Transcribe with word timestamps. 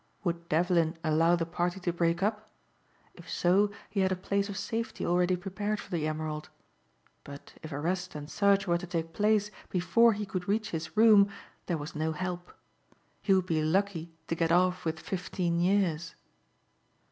Would 0.23 0.49
Devlin 0.49 0.97
allow 1.03 1.35
the 1.35 1.45
party 1.45 1.79
to 1.81 1.93
break 1.93 2.23
up? 2.23 2.49
If 3.13 3.29
so 3.29 3.69
he 3.91 3.99
had 3.99 4.11
a 4.11 4.15
place 4.15 4.49
of 4.49 4.57
safety 4.57 5.05
already 5.05 5.35
prepared 5.35 5.79
for 5.79 5.91
the 5.91 6.07
emerald. 6.07 6.49
But 7.23 7.53
if 7.61 7.71
arrest 7.71 8.15
and 8.15 8.27
search 8.27 8.65
were 8.65 8.79
to 8.79 8.87
take 8.87 9.13
place 9.13 9.51
before 9.69 10.13
he 10.13 10.25
could 10.25 10.47
reach 10.47 10.71
his 10.71 10.97
room 10.97 11.29
there 11.67 11.77
was 11.77 11.93
no 11.95 12.13
help. 12.13 12.51
He 13.21 13.31
would 13.35 13.45
be 13.45 13.61
lucky 13.61 14.11
to 14.25 14.33
get 14.33 14.51
off 14.51 14.85
with 14.85 14.99
fifteen 14.99 15.59
years. 15.59 16.15